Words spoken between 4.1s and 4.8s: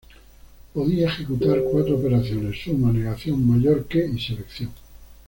selección.